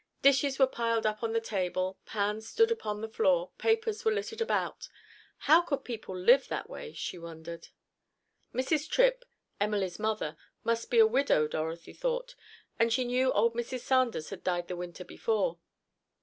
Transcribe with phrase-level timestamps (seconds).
[0.23, 4.41] Dishes were piled up on the table, pans stood upon the floor, papers were littered
[4.41, 4.89] about.
[5.45, 6.91] How could people live that way?
[6.93, 7.67] she wondered.
[8.51, 8.89] Mrs.
[8.89, 9.23] Tripp,
[9.59, 12.33] Emily's mother, must be a widow, Dorothy thought,
[12.79, 13.81] and she knew old Mrs.
[13.81, 15.59] Sanders had died the Winter before.